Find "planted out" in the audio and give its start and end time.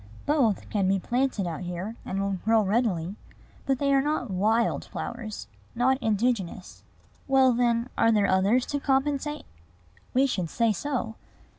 0.97-1.61